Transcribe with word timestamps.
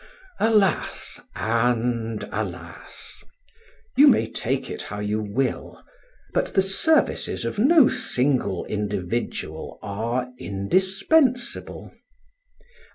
Alas 0.39 1.21
and 1.35 2.27
alas! 2.31 3.23
you 3.95 4.07
may 4.07 4.25
take 4.27 4.67
it 4.67 4.81
how 4.81 4.99
you 4.99 5.21
will, 5.21 5.83
but 6.33 6.55
the 6.55 6.61
services 6.63 7.45
of 7.45 7.59
no 7.59 7.87
single 7.87 8.65
individual 8.65 9.77
are 9.83 10.31
indispensable. 10.39 11.93